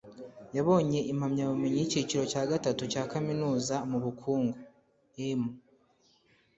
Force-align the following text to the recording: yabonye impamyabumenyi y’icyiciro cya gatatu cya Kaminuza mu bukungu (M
yabonye 0.55 0.99
impamyabumenyi 1.11 1.77
y’icyiciro 1.81 2.23
cya 2.31 2.43
gatatu 2.51 2.83
cya 2.91 3.03
Kaminuza 3.11 3.75
mu 3.89 3.97
bukungu 4.05 4.59
(M 5.39 5.41